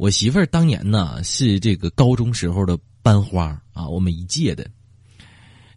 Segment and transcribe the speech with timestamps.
[0.00, 4.66] 我媳妇儿当年呢是这个高中时候的班花啊，我们一届的。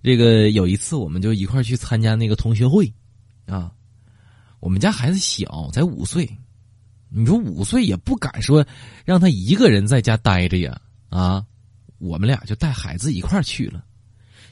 [0.02, 2.90] 这个有一次，我们就一块去参加那个同学会，
[3.48, 3.70] 啊，
[4.62, 6.26] 我们家孩子小，才五岁，
[7.10, 8.66] 你说五岁也不敢说
[9.04, 10.80] 让他一个人在家待着呀，
[11.10, 11.46] 啊，
[11.98, 13.84] 我们俩就带孩子一块去了，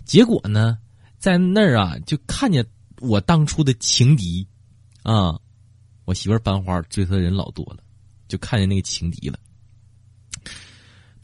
[0.03, 0.77] 结果呢，
[1.17, 2.65] 在那儿啊，就看见
[2.99, 4.45] 我当初的情敌，
[5.03, 5.39] 啊，
[6.03, 7.77] 我媳妇儿班花追她的人老多了，
[8.27, 9.39] 就看见那个情敌了，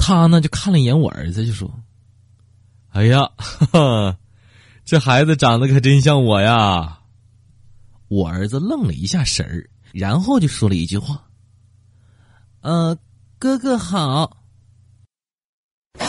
[0.07, 1.69] 他呢就看了一眼我儿子，就说。
[2.91, 4.17] 哎呀，哈哈，
[4.85, 6.99] 这孩子长得可真像我呀！
[8.07, 11.21] 我儿子愣了一下神儿，然后就说了一句话
[12.63, 12.97] ：“呃，
[13.37, 14.37] 哥哥好。”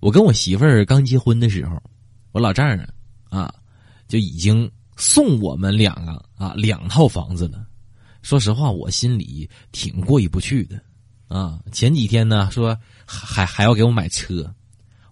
[0.00, 1.78] 我跟我媳妇儿刚结婚的时候，
[2.32, 2.88] 我老丈人
[3.28, 3.54] 啊
[4.08, 7.66] 就已经送我们两个啊两套房子了。
[8.20, 10.78] 说实话，我心里挺过意不去的，
[11.26, 11.58] 啊！
[11.72, 14.54] 前几天呢，说还还要给我买车，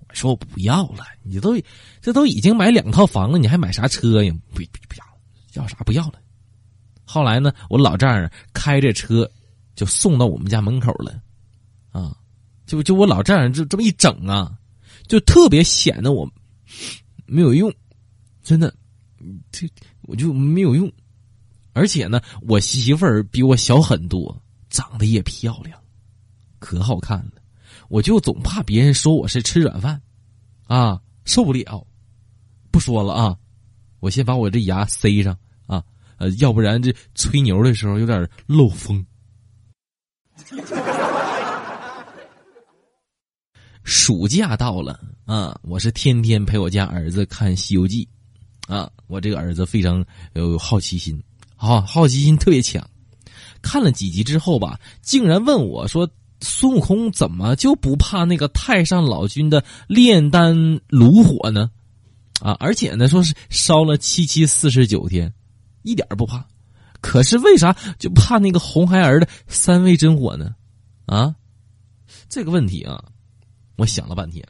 [0.07, 1.05] 我说我不要了。
[1.23, 1.59] 你都
[2.03, 4.31] 这都已经买两套房了，你还买啥车呀？
[4.51, 5.05] 不不不要，
[5.55, 6.21] 要啥不要了。
[7.03, 9.29] 后来呢，我老丈人开着车
[9.75, 11.23] 就送到我们家门口了，
[11.93, 12.15] 啊！
[12.67, 14.53] 就就我老丈人就这么一整啊，
[15.07, 16.31] 就特别显得我
[17.25, 17.73] 没有用，
[18.43, 18.75] 真的，
[19.51, 19.69] 这
[20.03, 20.91] 我就没有用。
[21.73, 25.81] 而且呢，我媳妇儿比我小很多，长得也漂亮，
[26.59, 27.33] 可好看了。
[27.89, 30.01] 我就总怕别人说我是吃软饭，
[30.67, 31.87] 啊，受不了。
[32.71, 33.39] 不说了啊，
[34.01, 35.83] 我先把我这牙塞上啊，
[36.17, 39.05] 呃，要不然这吹牛的时候有点漏风。
[43.85, 48.05] 暑假到了啊，我是天天陪我家儿子看《西游记》，
[48.69, 51.21] 啊，我这个儿子非常有好奇心。
[51.57, 52.89] 好，好奇心特别强，
[53.63, 56.09] 看了几集之后吧，竟然问我说
[56.41, 61.71] ：“孙悟空怎么就不怕那个太上老君的炼丹炉火呢？”
[62.41, 65.33] 啊，而且呢，说是烧了七七四十九天，
[65.83, 66.47] 一点不怕。
[67.01, 70.55] 可是为啥就怕那个红孩儿的三味真火呢？
[71.07, 71.35] 啊，
[72.29, 73.03] 这个问题啊，
[73.77, 74.47] 我想了半天，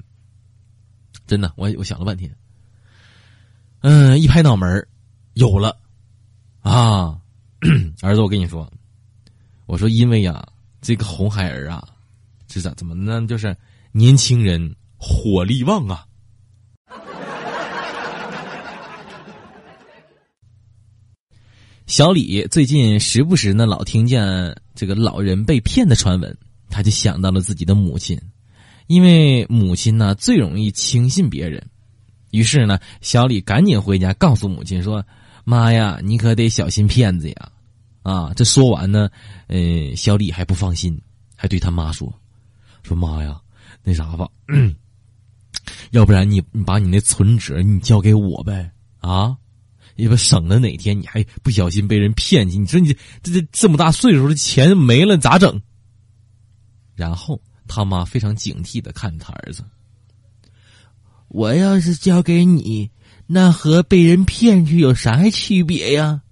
[1.27, 2.35] 真的，我我想了半天，
[3.81, 4.87] 嗯，一拍脑门
[5.35, 5.77] 有了。
[6.61, 7.19] 啊，
[8.03, 8.71] 儿子，我跟你说，
[9.67, 10.47] 我说因为呀，
[10.81, 11.87] 这个红孩儿啊，
[12.47, 13.25] 这咋怎么呢？
[13.27, 13.57] 就是
[13.93, 16.05] 年轻人火力旺啊。
[21.87, 26.37] 小李最近时不时呢，老听见这个老人被骗的传闻，
[26.69, 28.21] 他就想到了自己的母亲，
[28.89, 31.67] 因为母亲呢最容易轻信别人，
[32.31, 35.05] 于是呢，小李赶紧回家告诉母亲说。
[35.45, 37.53] 妈呀，你可得小心骗子呀！
[38.03, 39.09] 啊，这说完呢，
[39.47, 41.01] 呃，小李还不放心，
[41.35, 42.13] 还对他妈说
[42.85, 43.41] ：“说妈呀，
[43.83, 44.29] 那啥吧，
[45.93, 49.35] 要不然你你把你那存折你交给我呗，啊，
[49.97, 52.59] 要不省得哪天你还不小心被人骗去。
[52.59, 55.59] 你说你这这这么大岁数的钱没了咋整？”
[56.95, 59.65] 然后他妈非常警惕的看着他儿子
[61.29, 62.91] ：“我要是交给你。”
[63.31, 66.23] 那和被人骗去有啥区别呀？